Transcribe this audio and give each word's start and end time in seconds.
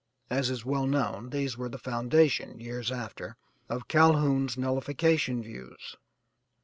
As 0.31 0.49
is 0.49 0.65
well 0.65 0.87
known 0.87 1.29
these 1.29 1.59
were 1.59 1.69
the 1.69 1.77
foundation, 1.77 2.59
years 2.59 2.91
after, 2.91 3.37
of 3.69 3.87
Calhoun's 3.87 4.57
Nullification 4.57 5.43
Views. 5.43 5.95